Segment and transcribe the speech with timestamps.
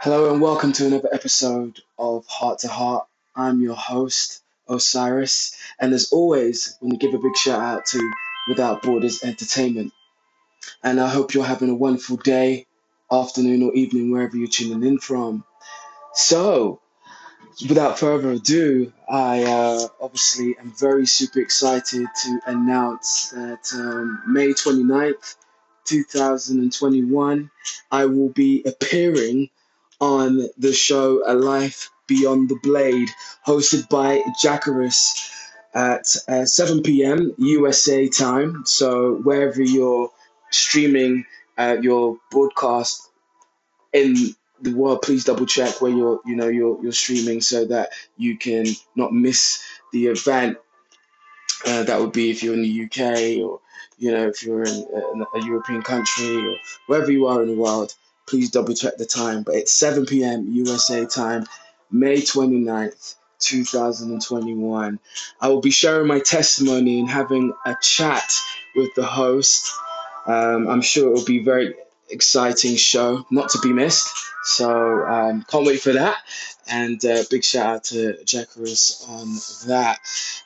[0.00, 3.08] Hello and welcome to another episode of Heart to Heart.
[3.34, 7.86] I'm your host, Osiris, and as always, I want to give a big shout out
[7.86, 8.12] to
[8.46, 9.92] Without Borders Entertainment.
[10.84, 12.66] And I hope you're having a wonderful day,
[13.10, 15.44] afternoon, or evening, wherever you're tuning in from.
[16.14, 16.80] So,
[17.68, 24.50] without further ado, I uh, obviously am very super excited to announce that um, May
[24.50, 25.34] 29th,
[25.86, 27.50] 2021,
[27.90, 29.50] I will be appearing
[30.00, 33.08] on the show A Life Beyond the Blade,
[33.46, 35.30] hosted by Jackarus
[35.74, 37.34] at uh, 7 p.m.
[37.38, 38.62] USA time.
[38.66, 40.10] So wherever you're
[40.50, 41.26] streaming
[41.56, 43.10] uh, your broadcast
[43.92, 47.90] in the world, please double check where you're, you know, you're, you're streaming so that
[48.16, 49.62] you can not miss
[49.92, 50.58] the event.
[51.66, 53.60] Uh, that would be if you're in the UK or
[53.98, 56.54] you know if you're in a, a European country or
[56.86, 57.92] wherever you are in the world
[58.28, 59.42] please double check the time.
[59.42, 60.46] But it's 7 p.m.
[60.52, 61.46] USA time,
[61.90, 64.98] May 29th, 2021.
[65.40, 68.32] I will be sharing my testimony and having a chat
[68.76, 69.72] with the host.
[70.26, 71.74] Um, I'm sure it will be a very
[72.10, 74.08] exciting show, not to be missed.
[74.44, 76.16] So um, can't wait for that.
[76.70, 79.36] And uh, big shout out to Jackarus on
[79.68, 79.98] that.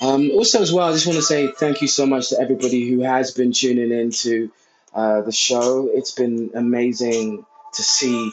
[0.00, 2.88] Um, also, as well, I just want to say thank you so much to everybody
[2.88, 4.50] who has been tuning in to
[4.94, 5.90] uh, the show.
[5.92, 7.44] It's been amazing
[7.74, 8.32] to see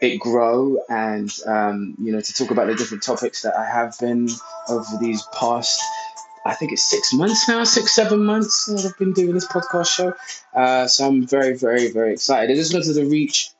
[0.00, 3.98] it grow and um, you know to talk about the different topics that I have
[3.98, 4.28] been
[4.68, 5.82] over these past
[6.44, 9.94] I think it's six months now, six, seven months that I've been doing this podcast
[9.94, 10.14] show.
[10.54, 12.50] Uh, so I'm very, very, very excited.
[12.50, 13.50] I just wanted to reach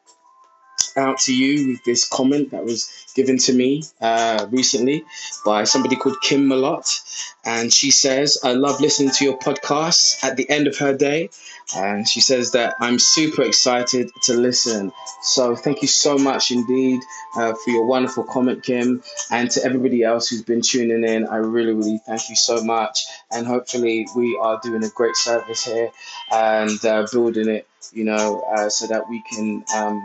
[1.00, 5.04] out to you with this comment that was given to me uh, recently
[5.44, 7.00] by somebody called Kim Malott.
[7.44, 11.30] And she says, I love listening to your podcast at the end of her day.
[11.74, 14.92] And she says that I'm super excited to listen.
[15.22, 17.00] So thank you so much indeed
[17.36, 19.02] uh, for your wonderful comment, Kim.
[19.30, 23.06] And to everybody else who's been tuning in, I really, really thank you so much.
[23.30, 25.90] And hopefully, we are doing a great service here
[26.30, 29.64] and uh, building it, you know, uh, so that we can.
[29.74, 30.04] Um,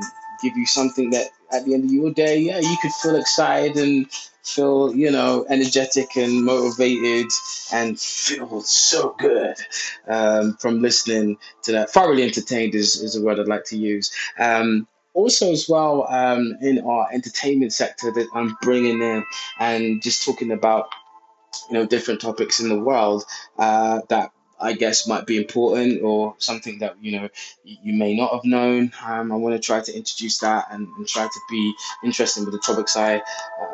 [0.49, 3.75] give you something that at the end of your day, yeah, you could feel excited
[3.77, 4.11] and
[4.43, 7.31] feel, you know, energetic and motivated
[7.73, 9.55] and feel so good
[10.07, 11.89] um, from listening to that.
[11.89, 14.11] Thoroughly entertained is, is a word I'd like to use.
[14.39, 19.23] Um, also, as well, um, in our entertainment sector that I'm bringing in
[19.59, 20.89] and just talking about,
[21.69, 23.23] you know, different topics in the world
[23.57, 27.29] uh, that I guess might be important or something that you know
[27.63, 28.91] you may not have known.
[29.05, 31.73] Um, I want to try to introduce that and, and, try to be
[32.03, 33.21] interesting with the topics I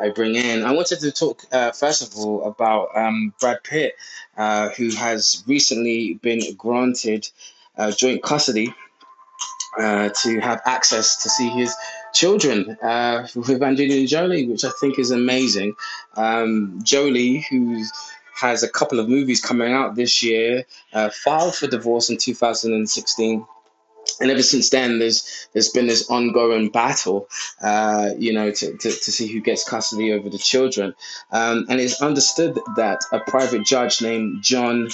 [0.00, 0.64] I bring in.
[0.64, 3.94] I wanted to talk uh, first of all about um, Brad Pitt,
[4.36, 7.28] uh, who has recently been granted
[7.76, 8.74] uh, joint custody
[9.78, 11.74] uh, to have access to see his
[12.12, 15.74] children uh, with Angelina Jolie, which I think is amazing.
[16.16, 17.90] Um, Jolie, who's
[18.42, 20.64] has a couple of movies coming out this year.
[20.92, 23.46] Uh, filed for divorce in 2016
[24.20, 27.28] and ever since then there's there's been this ongoing battle
[27.62, 30.94] uh, you know to, to, to see who gets custody over the children
[31.30, 34.88] um, and it's understood that a private judge named john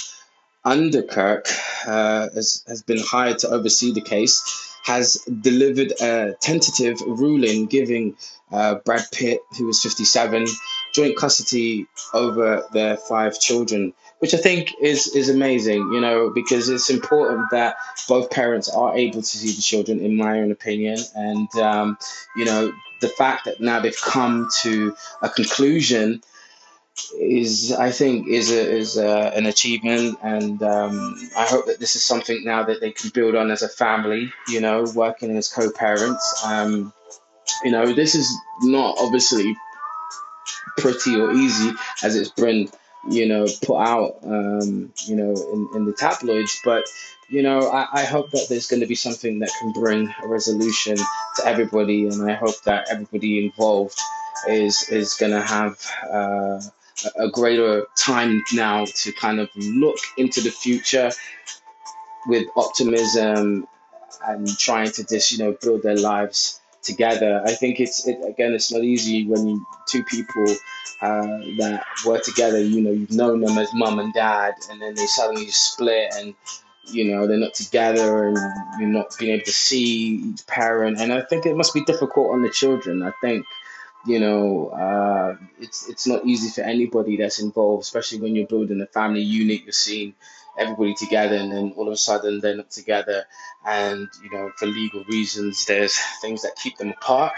[0.65, 1.47] Ouderkirk
[1.87, 4.43] uh, has, has been hired to oversee the case
[4.85, 8.15] has delivered a tentative ruling giving
[8.51, 10.45] uh, brad pitt who is 57
[10.99, 15.91] joint custody over their five children, which I think is is amazing.
[15.93, 17.77] You know, because it's important that
[18.07, 21.97] both parents are able to see the children, in my own opinion, and um,
[22.35, 22.71] you know
[23.01, 26.21] the fact that now they've come to a conclusion
[27.17, 31.95] is I think is a, is a, an achievement, and um, I hope that this
[31.95, 34.31] is something now that they can build on as a family.
[34.49, 36.43] You know, working as co-parents.
[36.45, 36.93] Um,
[37.63, 39.55] you know, this is not obviously
[40.77, 41.71] pretty or easy
[42.03, 42.69] as it's been,
[43.09, 46.59] you know, put out, um, you know, in, in the tabloids.
[46.63, 46.85] But,
[47.29, 50.27] you know, I, I hope that there's going to be something that can bring a
[50.27, 52.07] resolution to everybody.
[52.07, 53.99] And I hope that everybody involved
[54.47, 55.79] is, is going to have
[56.11, 56.61] uh,
[57.15, 61.11] a greater time now to kind of look into the future
[62.27, 63.67] with optimism
[64.25, 67.41] and trying to just, you know, build their lives together.
[67.45, 70.45] I think it's it, again, it's not easy when you two people
[71.01, 72.59] uh, that were together.
[72.59, 76.35] You know, you've known them as mum and dad, and then they suddenly split, and
[76.85, 78.37] you know they're not together, and
[78.79, 80.99] you're not being able to see each parent.
[80.99, 83.03] And I think it must be difficult on the children.
[83.03, 83.45] I think
[84.05, 88.81] you know, uh, it's it's not easy for anybody that's involved, especially when you're building
[88.81, 89.63] a family unit.
[89.63, 90.15] You're seeing
[90.59, 93.25] everybody together, and then all of a sudden they're not together,
[93.65, 97.33] and you know, for legal reasons, there's things that keep them apart.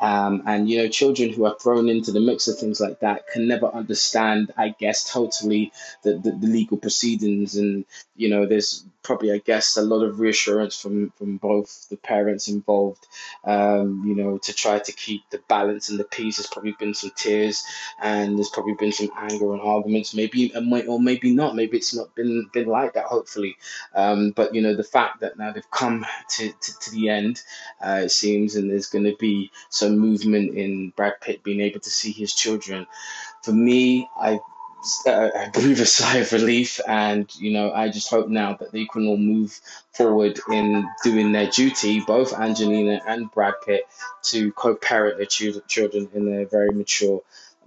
[0.00, 3.28] Um, and you know, children who are thrown into the mix of things like that
[3.28, 5.72] can never understand, I guess, totally
[6.02, 7.56] the, the, the legal proceedings.
[7.56, 7.84] And
[8.14, 12.48] you know, there's probably, I guess, a lot of reassurance from from both the parents
[12.48, 13.06] involved.
[13.44, 16.36] Um, you know, to try to keep the balance and the peace.
[16.36, 17.64] There's probably been some tears,
[18.02, 20.14] and there's probably been some anger and arguments.
[20.14, 21.56] Maybe, or maybe not.
[21.56, 23.04] Maybe it's not been been like that.
[23.06, 23.56] Hopefully,
[23.94, 26.04] um, but you know, the fact that now they've come
[26.36, 27.42] to, to, to the end,
[27.80, 29.50] uh, it seems, and there's going to be
[29.90, 32.86] movement in Brad Pitt being able to see his children.
[33.42, 34.40] For me, I
[35.06, 38.86] I breathe a sigh of relief, and you know, I just hope now that they
[38.86, 39.58] can all move
[39.92, 43.84] forward in doing their duty, both Angelina and Brad Pitt,
[44.24, 47.22] to co-parent their children in a very mature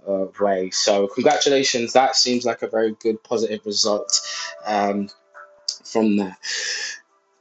[0.08, 0.70] uh, way.
[0.70, 1.92] So, congratulations!
[1.92, 4.20] That seems like a very good, positive result
[4.64, 5.10] um,
[5.84, 6.38] from that.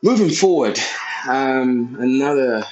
[0.02, 0.80] Moving forward,
[1.28, 2.64] um, another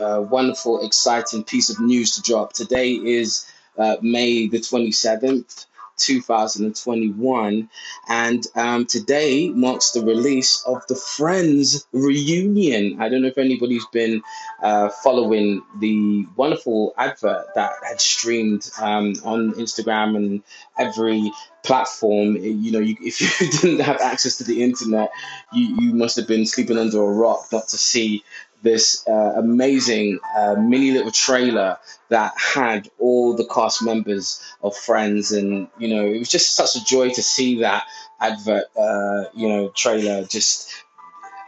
[0.00, 2.52] wonderful, exciting piece of news to drop.
[2.52, 5.66] Today is uh, May the 27th.
[6.00, 7.68] 2021.
[8.08, 13.00] And um, today marks the release of the Friends reunion.
[13.00, 14.22] I don't know if anybody's been
[14.62, 20.42] uh, following the wonderful advert that had streamed um, on Instagram and
[20.78, 21.30] every
[21.62, 22.36] platform.
[22.36, 25.10] You know, you, if you didn't have access to the internet,
[25.52, 28.24] you, you must have been sleeping under a rock not to see
[28.62, 31.78] this uh, amazing uh, mini little trailer
[32.08, 36.76] that had all the cast members of Friends, and you know, it was just such
[36.76, 37.84] a joy to see that
[38.20, 40.24] advert, uh, you know, trailer.
[40.24, 40.70] Just,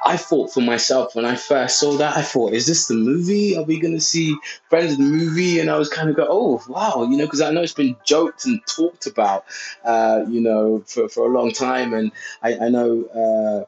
[0.04, 3.56] I thought for myself when I first saw that, I thought, is this the movie?
[3.56, 4.36] Are we going to see
[4.70, 5.60] Friends in the movie?
[5.60, 7.96] And I was kind of go, oh wow, you know, because I know it's been
[8.04, 9.44] joked and talked about,
[9.84, 12.12] uh, you know, for for a long time, and
[12.42, 13.66] I, I know.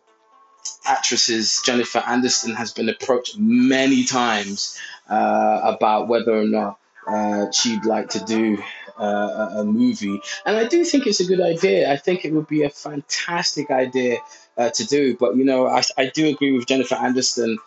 [0.85, 4.79] Actresses Jennifer Anderson has been approached many times
[5.09, 8.63] uh, about whether or not uh, she'd like to do
[8.99, 10.21] uh, a, movie.
[10.47, 11.91] And I do think it's a good idea.
[11.93, 14.19] I think it would be a fantastic idea
[14.57, 15.17] uh, to do.
[15.17, 17.59] But, you know, I, I do agree with Jennifer Anderson.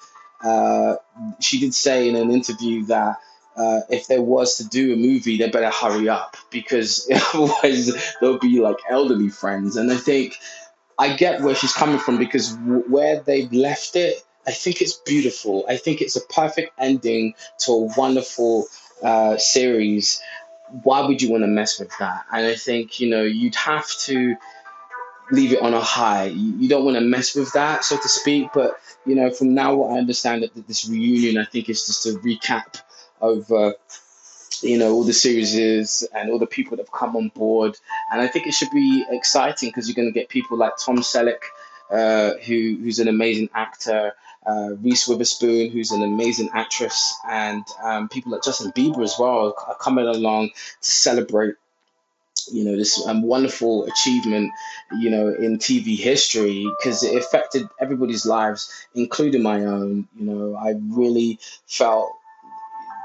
[0.43, 0.95] Uh,
[1.39, 3.17] she did say in an interview that
[3.57, 7.91] uh, if there was to do a movie, they better hurry up because otherwise
[8.21, 9.75] there'll be like elderly friends.
[9.75, 10.37] And I think
[10.97, 15.65] I get where she's coming from because where they've left it, I think it's beautiful.
[15.67, 18.67] I think it's a perfect ending to a wonderful
[19.03, 20.21] uh, series.
[20.83, 22.25] Why would you want to mess with that?
[22.31, 24.35] And I think, you know, you'd have to
[25.31, 26.25] leave it on a high.
[26.25, 28.49] You, you don't want to mess with that, so to speak.
[28.53, 32.05] But, you know, from now what I understand that this reunion, I think, is just
[32.05, 32.81] a recap
[33.21, 33.51] of.
[33.51, 33.73] Uh,
[34.63, 37.77] you know all the series and all the people that have come on board.
[38.11, 40.97] And i think it should be exciting because you're going to get people like tom
[40.97, 41.41] selleck
[41.89, 44.13] uh, who, who's an amazing actor
[44.45, 49.53] uh, reese witherspoon who's an amazing actress and um, people like justin bieber as well
[49.67, 50.49] are coming along
[50.81, 51.55] to celebrate
[52.51, 54.51] you know this um, wonderful achievement
[54.99, 60.55] you know in tv history because it affected everybody's lives including my own you know.
[60.55, 62.11] I really felt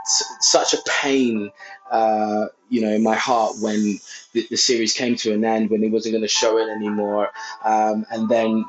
[0.04, 1.50] such a pain,
[1.90, 3.98] uh, you know, in my heart when
[4.32, 7.30] the, the, series came to an end, when he wasn't going to show it anymore,
[7.64, 8.64] um, and then.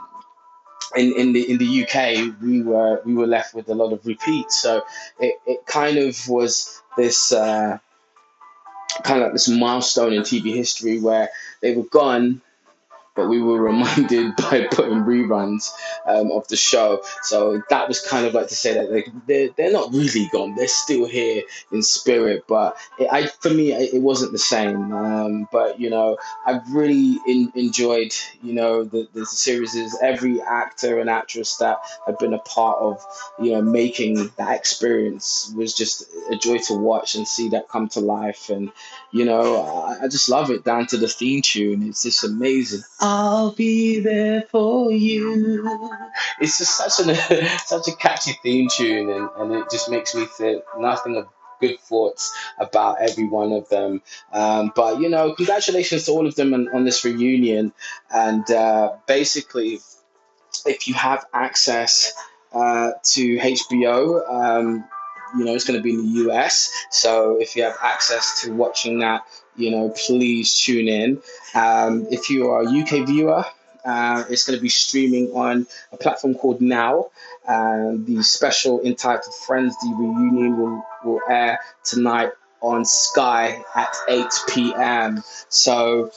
[0.96, 4.06] In, in the in the UK, we were we were left with a lot of
[4.06, 4.84] repeats, so
[5.20, 7.80] it, it kind of was this uh,
[9.02, 11.30] kind of like this milestone in TV history where
[11.62, 12.42] they were gone,
[13.16, 15.72] but we were reminded by putting reruns
[16.06, 17.02] um, of the show.
[17.22, 20.56] So that was kind of like to say that they, they're, they're not really gone.
[20.56, 22.46] They're still here in spirit.
[22.48, 24.92] But it, I, for me, it, wasn't the same.
[24.92, 29.74] Um, but, you know, I've really in, enjoyed, you know, the, the series.
[30.02, 33.04] Every actor and actress that have been a part of,
[33.40, 37.88] you know, making that experience was just a joy to watch and see that come
[37.90, 38.50] to life.
[38.50, 38.72] And,
[39.12, 41.88] you know, I, I just love it down to the theme tune.
[41.88, 42.84] It's just amazing.
[43.06, 45.92] I'll be there for you.
[46.40, 47.16] It's just such a
[47.66, 51.28] such a catchy theme tune, and, and it just makes me think nothing of
[51.60, 54.02] good thoughts about every one of them.
[54.32, 57.74] Um, but you know, congratulations to all of them on, on this reunion,
[58.10, 59.82] and uh, basically,
[60.66, 62.14] if you have access
[62.54, 64.32] uh, to HBO.
[64.32, 64.86] Um,
[65.36, 66.72] you know, it's going to be in the US.
[66.92, 69.24] So if you have access to watching that,
[69.56, 71.22] you know, please tune in.
[71.54, 73.46] Um, if you are a UK viewer,
[73.86, 77.12] uh, it's going to be streaming on a platform called Now.
[77.48, 82.32] Uh, the special entitled Friends The Reunion will, will air tonight
[82.62, 85.22] on Sky at 8 p.m.
[85.50, 86.12] So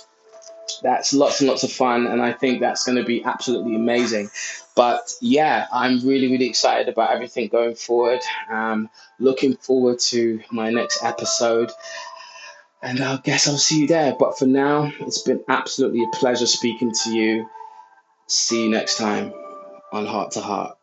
[0.83, 4.31] that's lots and lots of fun, and I think that's going to be absolutely amazing.
[4.75, 8.21] But yeah, I'm really, really excited about everything going forward.
[8.50, 11.71] Um, looking forward to my next episode,
[12.87, 14.14] and I guess I'll see you there.
[14.16, 17.49] But for now, it's been absolutely a pleasure speaking to you.
[18.28, 19.33] See you next time
[19.93, 20.75] on Heart to Heart.